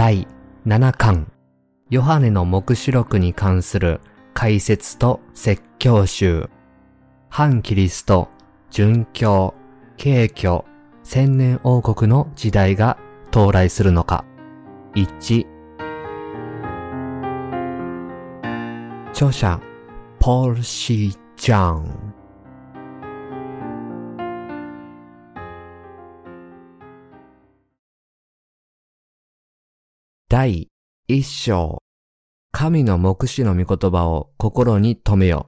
[0.00, 0.26] 第
[0.64, 1.30] 7巻。
[1.90, 4.00] ヨハネの目視録に関する
[4.32, 6.48] 解説と説教集。
[7.28, 8.30] 反キリスト、
[8.70, 9.52] 殉教、
[9.98, 10.64] 敬虚、
[11.02, 12.96] 千年王国の時代が
[13.30, 14.24] 到来するのか。
[14.94, 15.46] 1
[19.10, 19.60] 著者、
[20.18, 22.09] ポール・シー・ジャン。
[30.32, 30.68] 第
[31.08, 31.82] 一章。
[32.52, 35.46] 神の目視の御言葉を心に留めよ。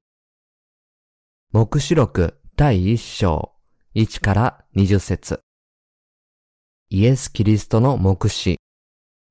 [1.52, 3.52] 目視録第一章。
[3.94, 5.38] 1から20節
[6.90, 8.56] イエス・キリストの目視。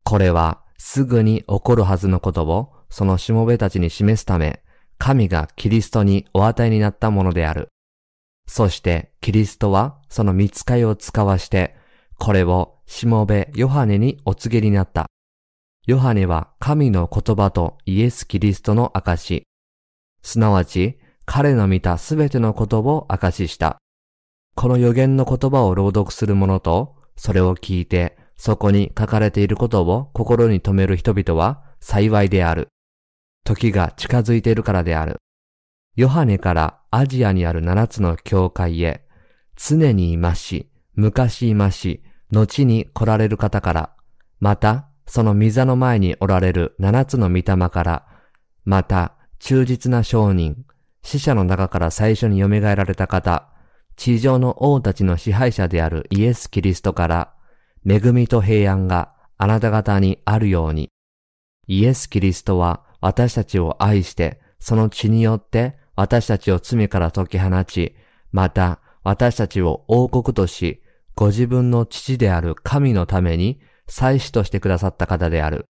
[0.06, 4.64] これはすぐに起こるはずのことをそのしもべたちに示すため、
[4.98, 7.68] 神がキリストにお与えになったものである。
[8.48, 11.76] そしてキリストはその見つかいを使わして、
[12.18, 15.08] これをしもべヨハネにお告げになった。
[15.88, 19.48] ヨハネは神の言葉とイエス・キリストの証。
[20.22, 23.80] すなわち、彼の見たすべてのことを証しした。
[24.56, 32.68] この予言の言葉を朗読する者と、それを聞いて、そこに書かれていることを心に留める人々は幸いである。
[33.44, 35.18] 時が近づいているからである。
[35.96, 39.08] ヨハネからアジアにある七つの教会へ、
[39.56, 43.96] 常にいまし、昔いまし、後に来られる方から、
[44.40, 48.08] またその御座の前におられる七つの御霊から、
[48.64, 50.64] また、忠実な商人、
[51.04, 53.50] 死者の中から最初に蘇られた方、
[53.98, 57.34] 地上の王たちの支配者であるイエス・キリストから、
[57.86, 60.90] 恵みと平安があなた方にあるように。
[61.68, 67.98] イエス・キリストは私たちを愛して、その血によって私たちを罪から解き放ち、
[68.32, 70.82] また私たちを王国とし、
[71.16, 73.60] ご自分の父である神のために
[73.92, 75.66] 祭司としてくださった方である。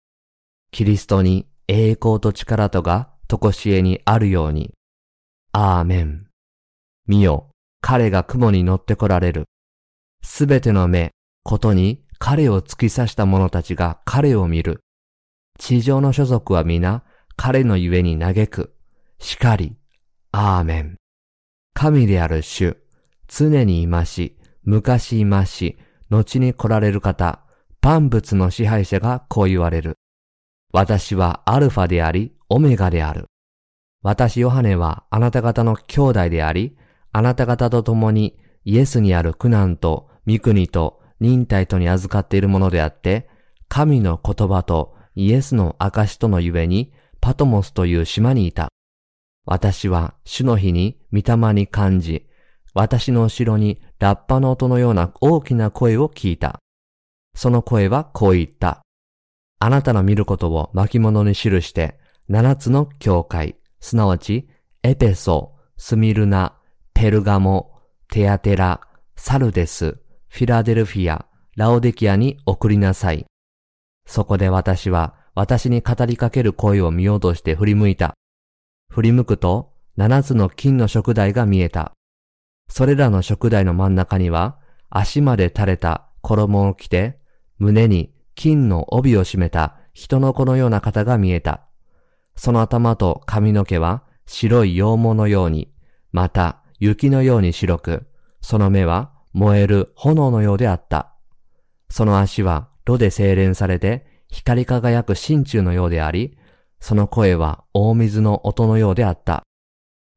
[0.72, 4.73] キリストに栄光と力とがとこしえにあるように。
[5.54, 6.27] アーメン。
[7.08, 9.45] 見よ、彼が雲に乗って来られる。
[10.21, 11.11] すべての目、
[11.45, 14.82] ことに彼を突き刺した者たちが彼を見る。
[15.58, 17.05] 地上の所属は皆
[17.38, 18.76] 彼のゆえに嘆く。
[19.17, 19.77] しかり。
[20.33, 20.98] アーメン。
[21.73, 22.76] 神である主、
[23.30, 25.80] 常にいまし、昔いまし、
[26.10, 27.45] 後に来られる方、
[27.82, 29.95] 万物の支配者がこう言われる。
[30.73, 33.26] 私はアルファであり、オメガである。
[34.02, 36.78] 私ヨハネはあなた方の兄弟であり、
[37.12, 43.30] あなた方と共にイエスにある苦難と御国と忍耐とに預かっているものであって、
[43.67, 48.70] 神の言葉とイエスの証とのゆえにパトモスという島にいた。
[49.46, 52.28] 私は主の日に御霊に感じ、
[52.73, 56.60] 私の後ろにラッパの音のような大きな声を聞いた。
[57.39, 58.82] その声はこう言った。
[59.60, 64.50] あなたの見ることを巻物に記して、七つの教会、すなわち、
[64.83, 66.58] エペソ、スミルナ、
[66.94, 67.80] ペルガモ、
[68.10, 68.82] テアテラ、
[69.16, 73.26] サルデス、フィラデルフィア、ラオデキアに送りなさい。
[74.05, 78.16] そこで私は私に語りかける声を見ようとして振り向いた。
[78.92, 81.94] 振り向くと、七つの金の食台が見えた。
[82.67, 87.18] それらの食台の真ん中には、足まで垂れた衣を着て、
[87.59, 91.61] 胸に金の帯を締めた人の子のような方が見えた。
[92.36, 95.71] その頭と髪の毛は白い羊毛のように、
[96.11, 98.08] また雪のように白く、
[98.42, 101.14] その目は燃える炎のようであった。
[101.89, 106.37] その足は炉で精錬されて光り輝く真鍮のようであり、
[106.80, 109.43] その声は大水の音のようであった。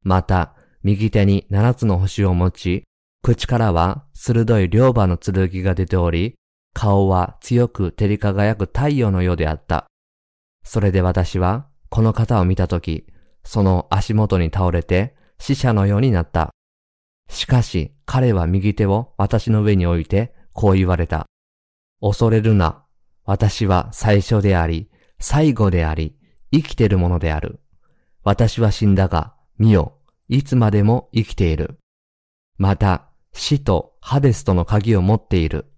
[0.01, 2.83] また、右手に七つの星を持ち、
[3.21, 6.35] 口からは鋭い両刃の剣が出ており、
[6.73, 9.85] 顔は強く照り輝く太陽のようであった。
[10.63, 13.05] それで私は、この方を見たとき、
[13.43, 16.51] その足元に倒れて死者のようになった。
[17.29, 21.27] しかし彼は右手を私の上に置いてこう言われた。
[22.01, 22.83] 恐れるな。
[23.25, 24.89] 私は最初であり、
[25.19, 26.17] 最後であり、
[26.51, 27.59] 生きているものである。
[28.23, 29.97] 私は死んだが、見よ、
[30.27, 31.79] いつまでも生きている。
[32.57, 35.72] また、死とハデスとの鍵を持っている。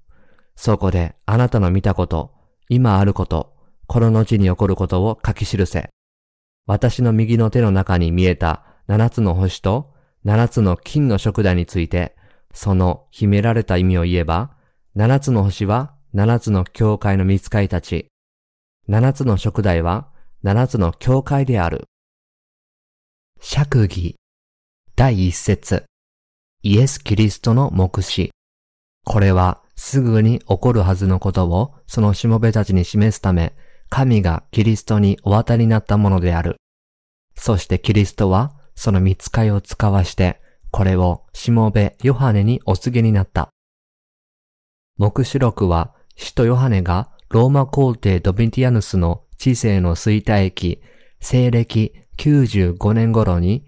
[0.56, 2.34] そこであなたの見たこと、
[2.70, 3.54] 今あること、
[3.88, 5.90] この後に起こることを書き記せ。
[6.66, 9.94] 私の右の手の中に見えた七つの星と
[10.24, 12.16] 七つの金の食台について、
[12.54, 14.56] その秘められた意味を言えば、
[14.96, 18.08] 七つの星は七つの教会の見つかいたち、
[18.88, 20.08] 七つの食台は
[20.42, 21.86] 七つの教会である。
[23.42, 24.16] 釈義
[24.96, 25.84] 第一節
[26.64, 28.32] イエス・キリストの目視。
[29.04, 33.54] これはすぐに起こるはずのことをそのしもべたちに示すため、
[33.90, 36.58] 神がキリストにお渡りになったものである。
[37.36, 40.42] そしてキリストはその見つかいを使わして、
[40.72, 43.50] これをしもべヨハネにお告げになった。
[44.98, 50.82] 目視録は、使徒ヨハネがローマ皇帝ドビンティアヌスの知性の衰退期、
[51.20, 53.66] 西暦95年頃に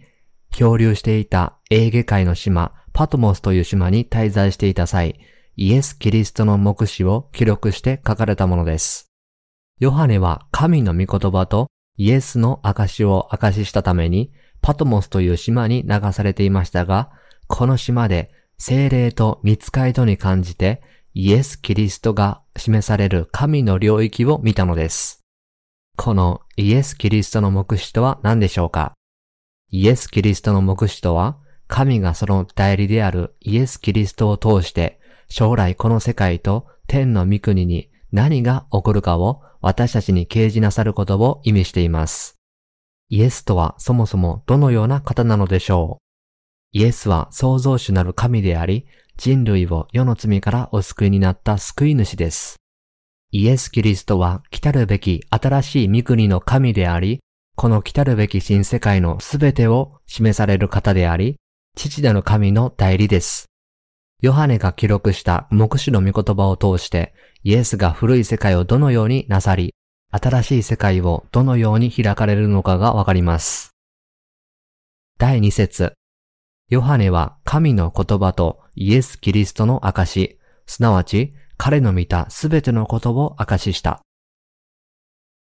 [0.52, 5.20] 漂流していたエーゲ海の島パトモスという島に滞在していた際、
[5.60, 9.08] イエス・キリストの目視を記録して書かれたものです。
[9.80, 11.66] ヨハネは神の御言葉と
[11.98, 14.32] イエスの証を証ししたために、
[14.62, 17.10] パトモスという島に流されていましたが、
[17.48, 20.84] この島で精霊と見つかいとに感じて、
[21.16, 25.24] イエス・キリストが示される神の領域を見たのです。
[25.96, 28.94] このイエス・キリストの目視とは何でしょうか？
[29.72, 42.36] イエス・キリストの目視とは、神がその代理であるイエス・キリストを通して、将来この世界と天の御国に何が起こるかを私たちに掲示なさることを意味しています。
[43.10, 46.08] イエスとはそもそもどのような方なのでしょう
[46.78, 48.86] イエスは創造主なる神であり、
[49.18, 52.58] 人類を世の罪からお救いになった救い主です。
[53.32, 57.20] イエス・キリストは来たるべき新しい御国の神であり、
[57.56, 61.38] この来たるべき新世界のすべてを示される方であり、
[61.76, 63.47] 父なる神の代理です。
[64.20, 69.76] ヨハネが記録した目視の御言葉を通して、イエスが古い世界をどのようになさり、
[70.10, 73.76] 新しい世界をどのように開かれるのかがわかります。
[75.20, 75.94] 第2節
[76.70, 84.02] ヨハネは神の言葉とイエス・キリストの証、すなわち彼の見たすべてのことを証しした。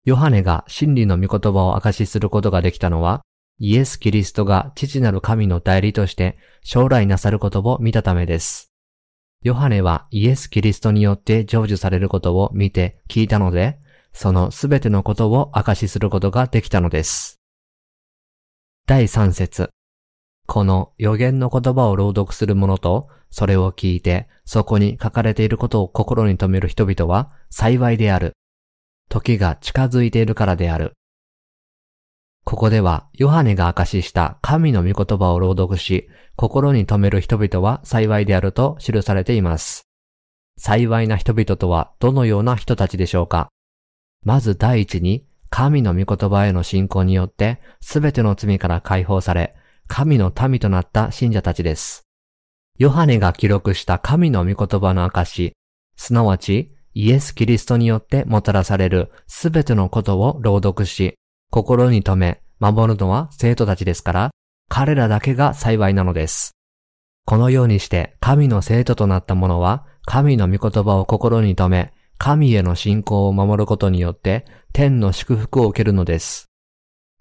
[0.03, 3.21] ヨハネが真理の御言葉を証しすることができたのは、
[3.59, 8.71] イエス・キリストが父なる神の代理として将来なさることを見たためです。
[9.43, 13.77] ヨハネはイエス・キリストによって成就されることを見て聞いたので、
[14.13, 17.39] そのすべてのことを証しすることができたのです。
[18.85, 19.69] 第3節
[20.45, 28.33] この予言の言葉を朗読する者と、それを聞いて、そこに書かれていることを心に留める人々は幸いである。
[29.09, 30.93] 時が近づいているからである。
[32.45, 39.87] ここでは、ヨハネが明かしした神の御言葉を朗読し、心に留める人々は幸いであると記されています。
[40.57, 43.49] 幸いな人々とはどのような人たちでしょうか？
[44.23, 49.55] まず第一に、神の御言葉への信仰によって、すべての罪から解放され、
[49.87, 52.03] 神の民となった信者たちです。
[52.77, 55.53] ヨハネが記録した神の御言葉の証、
[55.95, 61.15] すなわちイエス・キリストによってもたらされるすべてのことを朗読し、
[61.53, 64.31] 心に留め、守るのは生徒たちですから、
[64.69, 66.53] 彼らだけが幸いなのです。
[67.27, 76.49] このようにして神の生徒となった者は、神の御言葉を心に留め、神への信仰を守ることによって天の祝福を受けるのです。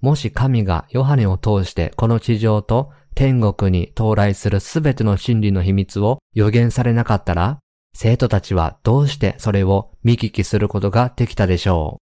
[0.01, 7.59] もし神がヨハネを通してこの地上と天国に到来するすべての真理の秘密を予言されなかったら、
[7.95, 12.12] 生徒たちはどうしてそれを見聞きすることができたでしょう。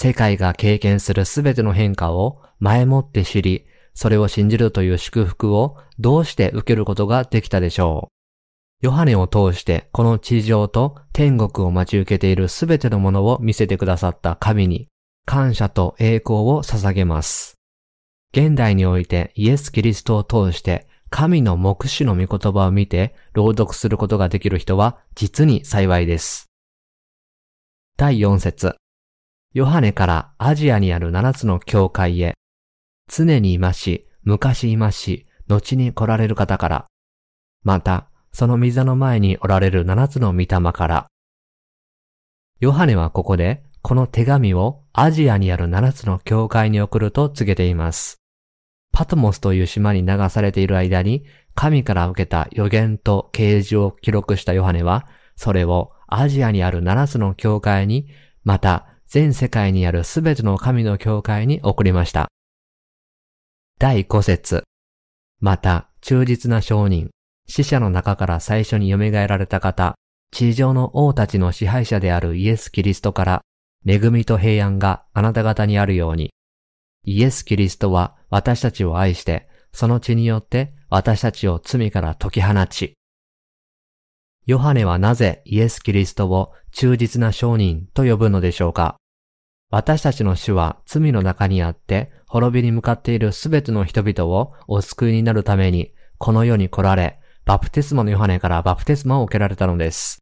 [0.00, 8.08] 世界が経験するすべての変化を前もって知り、それを信じるという祝福をどうして受けることができたでしょ
[8.80, 8.86] う？
[8.86, 14.86] ヨハネを通してこの地上と天国を待ち受けているすべてのものを見せてくださった神に
[15.26, 17.56] 感謝と栄光を捧げます。
[18.32, 26.46] 現代においてイエス・キリストを通して神の目視の御言葉を見て朗読することができる人は実に幸いです。
[27.96, 28.76] 第4節
[29.58, 32.34] ヨハネからアジアにある7つの教会へ、
[33.12, 36.86] 常にいまし、昔いまし、後に来られる方から、
[37.64, 41.08] また、その溝の前におられる7つの御霊から、
[42.60, 48.18] ヨハネはここでこの手紙をアジアにある7つの教会に送ると告げています。
[48.92, 51.24] パトモスという島に流されている間に、
[51.56, 58.06] 神から受けた予言と啓示を記録したヨハネは、それをアジアにある7つの教会に、
[58.44, 62.28] また全世界にあるすべての神の教会に送りました。
[63.78, 64.64] 第5節。
[65.40, 67.08] また、忠実な証人、
[67.46, 69.94] 死者の中から最初に蘇られた方、
[70.30, 73.40] 地上の王たちの支配者であるイエス・キリストから。
[73.86, 76.34] 恵みと平安があなた方にあるように、
[77.04, 82.92] イエス・キリストは私たちを愛して、その血によって私たちを罪から解き放ち、
[84.44, 88.97] ヨハネはなぜイエス・キリストを忠実な証人と呼ぶのでしょうか？
[89.70, 100.18] 私たちの主は罪の中にあって滅びに向かっているすべての人々をお救いになるためにこの世に来られ、バプテスマのヨハネからバプテスマを受けられたのです。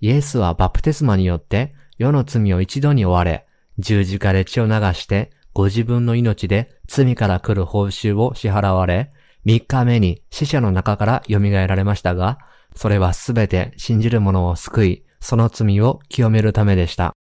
[0.00, 3.46] イエスはバプテスマによって世の罪を一度に追われ、
[3.78, 9.10] 十字架で血を流してご自分の命で罪から来る報酬を支払われ、
[9.44, 12.38] 三日目に死者の中から蘇られましたが、
[12.74, 17.14] それはすべて信じる者を救い、その罪を清めるためでした。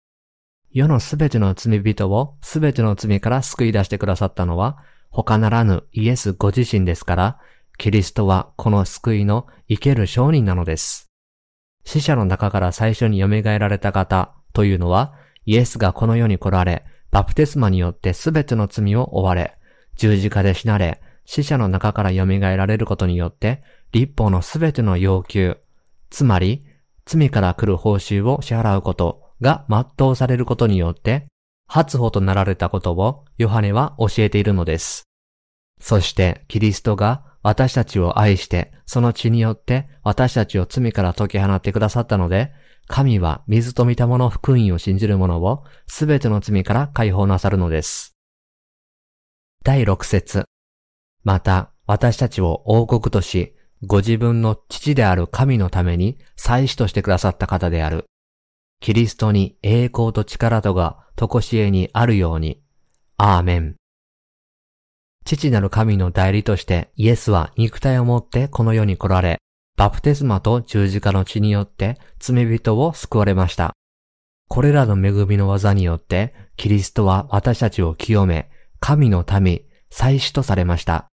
[0.75, 4.79] 世のすべての罪人をすべての罪から救い出してくださったのは、
[5.11, 7.38] 他ならぬイエスご自身ですから、
[7.76, 11.11] キリストはこの救いの生ける証人なのです。
[11.85, 15.12] 死者の中から最初に蘇られた方というのは、
[15.45, 19.59] イエスがこの世に来られ、バプテスマによってすべての罪を負われ、
[19.97, 23.62] 十字架で死なれ、死者の中から蘇られることによって、
[23.93, 25.59] 立法のすべての要求、
[26.09, 26.64] つまり、
[27.05, 31.27] 罪から来る報酬を支払うことが全うされることによって、
[31.69, 35.03] 初歩となられたことをヨハネは教えているのです。
[35.81, 42.53] そしてキリストが私たちを愛して、その血によって私たちを罪から解き放ってくださったので、
[42.87, 48.15] 神は水と見たもの福音を信じる者をすべての罪から解放なさるのです。
[49.65, 50.45] 第六節。
[51.25, 58.05] また、私たちを王国とし、ご自分の父である神のために祭司としてくださった方である。
[58.83, 62.61] キリストに栄光と力とがとこしえにあるように。
[63.17, 63.77] アーメン。
[65.25, 69.39] 父なる神の代理としてイエスは肉体を持ってこの世に来られ、
[69.77, 73.73] バプテスマと十字架の血によって罪人を救われました。
[74.49, 81.07] これらの恵みの技によってキリストは私たちを清め、神の民、祭司とされました。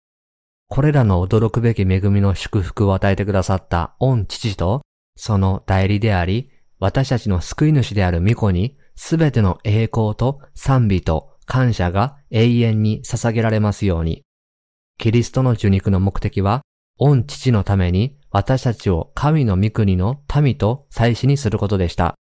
[0.69, 4.81] これらの驚くべき恵みの祝福を与えてくださった御父と、
[5.15, 6.49] その代理であり、
[6.79, 14.23] 私たちの救い主である御子に、すべての栄光と賛美と感謝が永遠に捧げられますように。
[14.97, 16.61] キリストの受肉の目的は、
[16.97, 22.15] 御父のために私たちを神の御国の民と祭司にすることでした。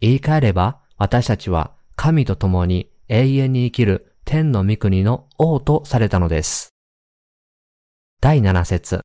[0.00, 6.70] 言い換えれば、私たちは神と共に永遠に生きる天の御国の王とされたのです。
[8.20, 9.00] 第7節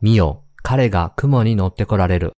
[0.00, 2.32] 見よ、彼が雲に乗って来られる。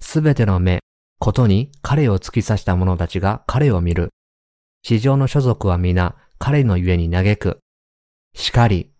[0.00, 0.80] すべての目、
[1.18, 4.10] ことに彼を突き刺した者たちが彼を見る。
[4.82, 7.58] 地上の所属は皆彼のゆえに嘆く。
[8.34, 8.90] しかり、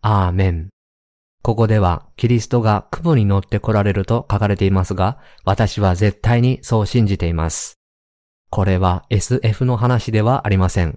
[0.00, 0.68] アーメン。
[1.42, 7.78] ここではキリストが雲に乗って来られると書かれていますが、私は絶対にそう信じています。
[8.50, 10.96] これは SF の話ではありません。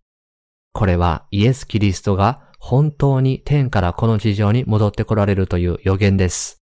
[0.73, 6.61] これはイエス・キリストが本当に天からこの地上に戻って来られるという予言です。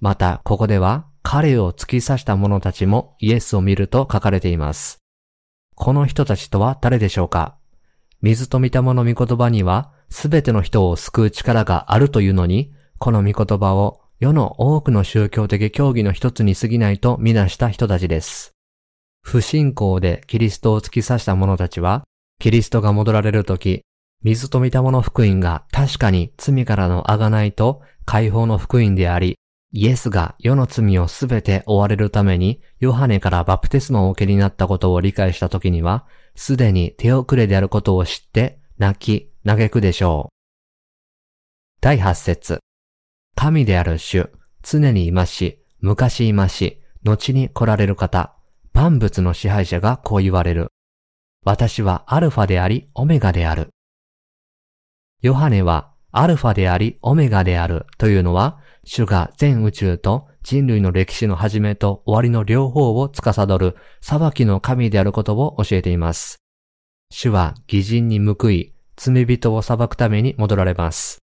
[0.00, 5.00] また、ここでは彼を突き刺した者たちもイエスを見ると書かれています。
[5.74, 7.56] この人たちとは誰でしょうか？
[8.22, 18.52] 水と見た者御言葉には、すべての人を救う力があるというのに、この御言葉を世の多くの宗教的教義の一つに過ぎないとみなした人たちです。
[19.22, 22.04] 不信仰でキリストを突き刺した者たちは、
[22.38, 23.82] キリストが戻られるとき、
[24.22, 29.36] 水と見たもの福音が確かに罪からの贖いと解放の福音であり、
[29.78, 40.34] イエスが世の罪をすべて追われるために、ヨハネからバプテスマを受けになったことを理解したときには、すでに手遅れであることを知って、泣き、嘆くでしょう。
[41.82, 42.60] 第八節。
[43.34, 44.30] 神である主、
[44.62, 48.34] 常にいまし、昔いまし、後に来られる方、
[48.72, 50.68] 万物の支配者がこう言われる。
[51.44, 53.68] 私はアルファであり、オメガである。
[55.20, 66.36] ヨハネはアルファでありオメガであるというのは、主が全宇宙と人類の歴史の始めと終わりの両方を司る裁きの神であることを教えています。
[67.10, 71.18] 主は偽人に報い、罪人を裁くために戻られます。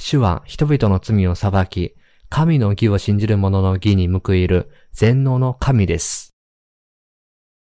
[0.00, 1.94] 主は人々の罪を裁き、
[2.28, 6.34] 神の義を信じる者の義に報いる全能の神です。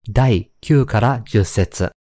[0.10, 1.92] 第9から10節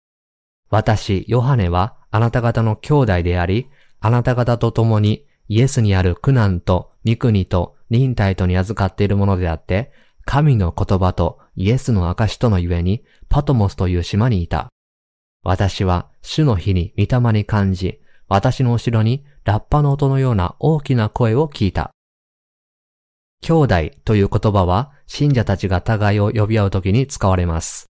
[0.68, 3.68] 私、ヨハネはあなた方の兄弟であり、
[4.00, 9.92] あなた方と共にイエスにある苦難と御国と忍耐とに預かっているものであって、
[10.24, 14.68] 神の言葉とイエスの証とのゆえにパトモスという島にいた。
[15.42, 21.90] 私は主の日に御霊に感じ、私の後ろにラッパの音のような大きな声を聞いた。
[23.42, 27.86] 兄弟という言葉は信者たちが互いを呼び合うときに使われます。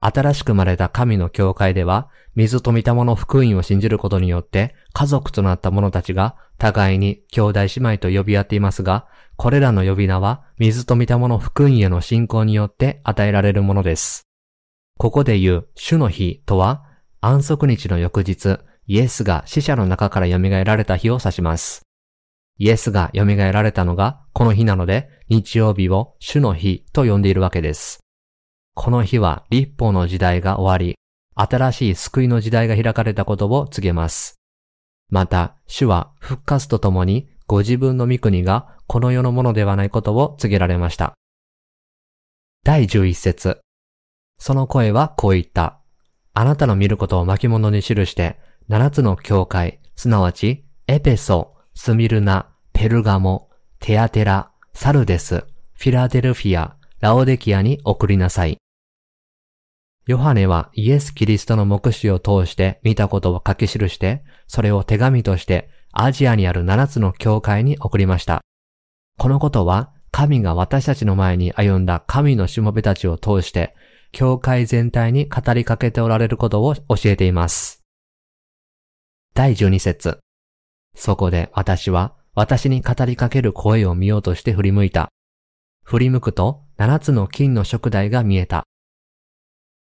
[0.00, 14.26] 新しく生まれた神の教会では、水と御霊の福音を信じることによって、家族となった者たちが互いに兄弟姉妹と呼び合っていますが、これらの呼び名は、水と御霊の福音への信仰によって与えられるものです。
[14.98, 16.84] ここで言う、主の日とは、
[17.20, 21.82] 安息日の翌日、イエスが死者の中から蘇られた日を指します。
[22.58, 28.05] イエスが蘇られたのがこの日なので、日曜日を主の日と呼んでいるわけです。
[28.76, 30.96] この日は立法の時代が終わり、
[31.34, 34.36] 新しい救いの時代が開かれたことを告げます。
[35.08, 41.14] また、主は復活とともにご自分の御国がこの世のものではないことを告げられました。
[42.64, 43.60] 第11節
[44.38, 45.80] その声はこう言った。
[46.34, 53.48] あなたの見ることを巻物に記して、七つの教会、すなわち、エペソ、スミルナ、ペルガモ、
[53.80, 58.58] テアテラ、サルデス、フィラデルフィア、ラオデキアに送りなさい。
[60.06, 68.40] ヨハネはイエス・キリストの目視を通して見たことを書き記して、それを手紙としてアジアにある七つの教会に送りました。
[69.18, 73.74] このことは、神が私たちの前に歩んだ神のしもべたちを通して、
[74.12, 77.82] 教会全体に語りかけておられることを教えています。
[79.34, 80.20] 第12節
[80.94, 85.08] そこで私は私に語りかける声を見ようとして振り向いた。
[85.82, 88.64] 振り向くと七つの金の食台が見えた。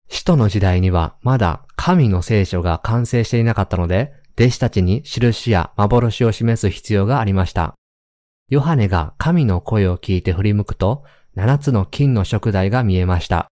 [0.10, 7.74] 使徒の時代にはまだ神の聖書が完成していなかったので、弟子たちに印や幻を示す必要がありました。
[8.50, 11.04] ヨハネが神の声を聞いて振り向くと、
[11.36, 13.48] 七つの金の食台が見えました。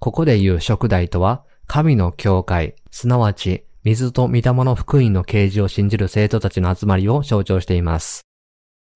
[0.00, 8.22] ここで言う食台とは、神の教会、すなわち水と御霊の福音の啓示を信じる生徒たちの集まりを象徴しています。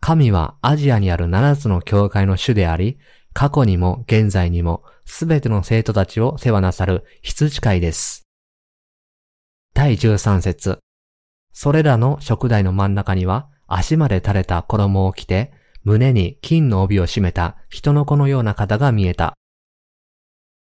[0.00, 2.98] 神はアジアにある七つの教会の主であり、
[3.34, 8.28] 過去にも現在にもすべての生徒たちを世話なさる羊飼いです。
[9.74, 10.78] 第13節
[11.52, 19.34] それらの食台の真ん中には足まで垂れた衣を着て、胸に金の帯を締めた人の子のような方が見えた。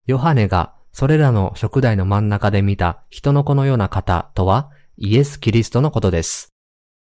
[0.07, 6.49] ヨハネがそれらの食台の真ん中で見た人の子のような方とはイエス・キリストのことです。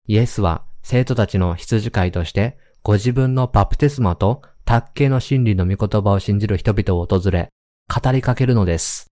[0.08, 7.48] イエスは生徒たちの羊飼いとしてご自分のバプテスマと卓形の真理の御言葉を信じる人々を訪れ、
[7.88, 9.08] 語りかけるのです。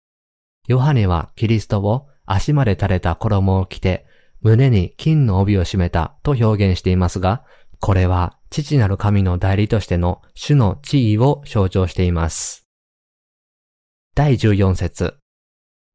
[0.68, 4.06] ヨハネはキリストを足まで垂れた衣を着て、
[4.40, 7.42] 胸に金の帯を締めたと表現していますが、
[7.80, 12.68] これは父なる神の代理としての主の地位を象徴しています。
[14.14, 15.16] 第14節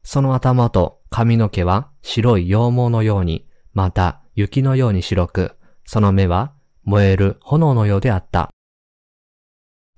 [0.03, 5.55] その頭と髪の毛は白い羊毛のように、また雪のように白く、
[5.85, 8.49] その目は燃える炎のようであった。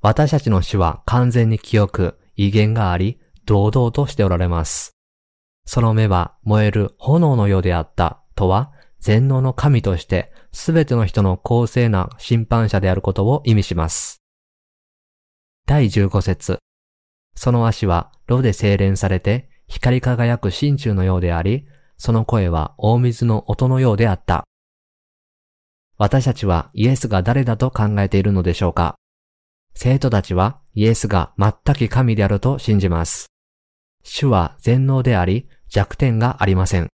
[0.02, 4.92] 私たちの死は完全に清く、威厳があり、堂々としておられます。
[5.66, 14.22] その目は燃える炎のようであったとは、全能の神としてすべての人の公正な審判者であることを意味します。
[15.66, 16.60] 第15節
[17.36, 21.66] その足は炉で精錬されて光り輝く真鍮のようであり、
[21.98, 24.46] その声は大水の音のようであった。
[26.04, 28.96] 私たちはイエスが誰だと考えているのでしょうか？
[29.74, 33.28] 生徒たちはイエスが全く神であると信じます。
[34.04, 36.90] 主は全能であり弱点がありません。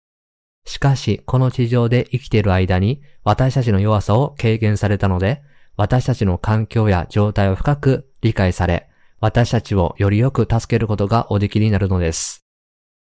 [0.65, 5.43] しかし、この地上で生きている間に私たちの弱さを軽減されたので、
[5.77, 8.89] 私たちの環境や状態を深く理解され、
[9.21, 12.41] 私たちをよりよく助けることがおできになるのです。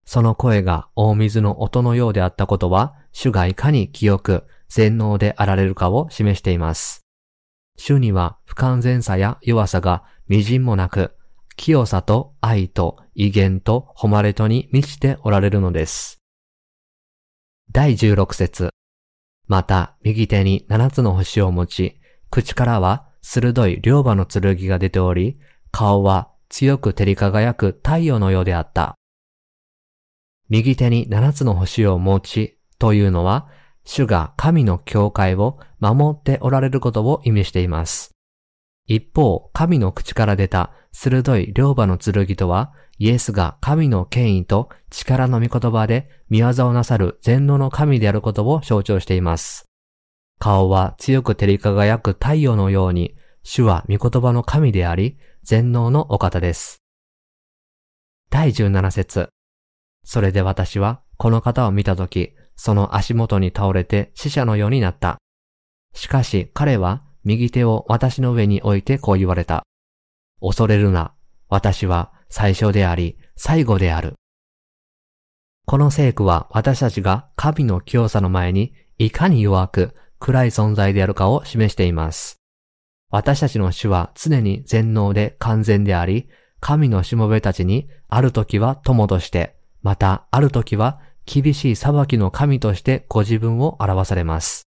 [0.06, 7.06] その声が大水の音のようであったことは、主がいかに清く、全能であられるかを示しています。
[7.78, 11.16] 主には不完全さや弱さが微塵もなく、
[11.56, 16.20] 清さと愛と威厳と誉れとに満ちておられるのです。
[17.72, 18.70] 第16節
[19.48, 22.00] また、右手に七つの星を持ち、
[22.30, 25.40] 口からは鋭い両刃の剣が出ており、
[25.72, 28.96] 顔は強く照り輝く太陽のようであった。
[30.50, 33.48] 右手に七つの星を持ちというのは、
[33.86, 38.12] 主が神の教会を守っておられることを意味しています。
[38.86, 49.66] 一方、神の口から出た鋭い両刃の剣とは、イエスが神の権威と力の御言葉で見業をなさる全能の神であることを象徴しています。
[50.40, 56.84] 顔は強く照り輝く太陽のように、主は御言葉の神であり、全能のお方です。
[58.30, 59.30] 第17節
[60.04, 65.18] それで私はこの方を見たとき、その足元に倒れて死者のようになった。
[65.94, 69.64] しかし彼は右手を私の上に置いてこう言われた。
[70.42, 71.14] 恐れるな。
[71.50, 74.16] 私は最初であり、最後である。
[75.66, 82.40] この聖句は私たちが神の清さの前にいかに弱く暗い存在であるかを示しています。
[83.10, 86.28] 私たちの主は常に全能で完全であり、
[86.60, 94.68] 神のしもべたちにある時は友として、またある時は厳しい裁きの神としてご自分を表されます。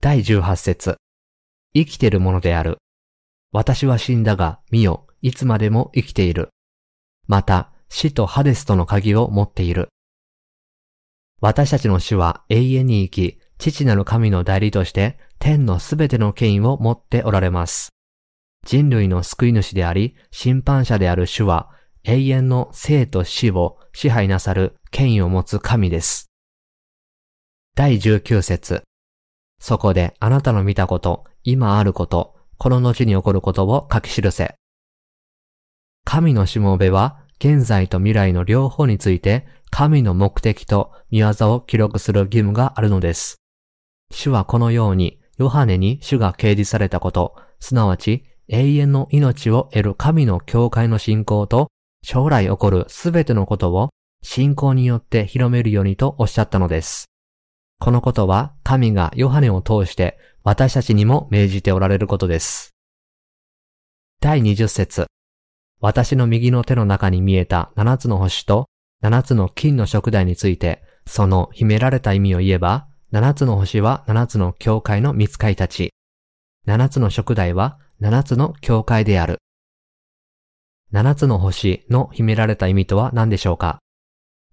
[0.00, 0.96] 第18節
[1.74, 2.78] 生きてるものである。
[3.52, 6.48] 私は死んだが、見よ、いつまでも生きている。
[7.28, 9.88] また、死とハデスとの鍵を持っている。
[11.40, 17.90] 私たちの主は永遠に生き、父なる神の代理として天のすべての権威を持っておられます。
[18.64, 21.70] 人類の救い主であり、審判者である主は、
[22.04, 26.30] 永遠の生と死を支配なさる権威を持つ神です。
[27.74, 28.82] 第19節
[29.58, 34.54] そこであなたの見たこと、今あること、この後に起こることを書き記せ。
[36.04, 43.40] 神のしもべは、現在と未来の両方について、神の目的と見業を記録する義務があるのです。
[44.10, 51.68] 主はこのように、ヨハネに主が掲示されたこと、すなわち永遠の命を得る神の教会の信仰と、
[52.04, 53.88] 将来起こるすべてのことを
[54.22, 57.06] 信仰によって広めるようにとおっしゃったのです。
[57.78, 62.70] このことは神がヨハネを通して私たちにも命じておられることです。
[64.20, 65.06] 第20節
[65.80, 68.66] 私の右の手の中に見えた七つの星と
[69.02, 75.92] 七つの金の食台について、その秘められた意味を言えば、七つの星は七つの教会の見つかいたち。
[76.66, 79.38] 七つの食台は七つの教会である。
[80.92, 83.81] 七つの星の秘められた意味とは何でしょうか？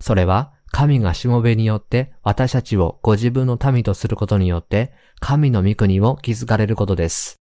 [0.02, 7.38] それは、神がしもべによって私たちをご自分の民とすることによって、神の御国を築かれることです。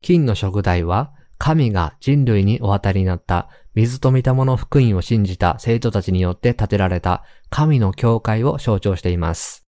[0.00, 9.64] 金の食台は、神が人類にお渡りになった水と見たもの福音を信じた生徒たちによって建てられた神の教会を象徴しています。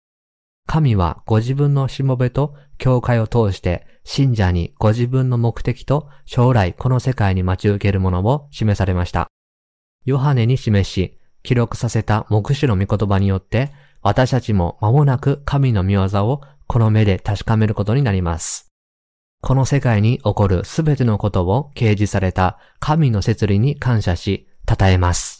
[0.66, 9.28] 神はご自分のしもべと教会を通して信者にご自分の目的と将来この世界に待ち受けるものを示されました。
[10.04, 13.72] ヨハネに示し、記録させた目視の御言葉によって
[14.02, 18.70] 私たちも間もなく神の御業をこの目で確かめることになります。
[19.42, 25.39] この世界に起こるすべてのことを掲示された神の摂理に感謝し、称えます。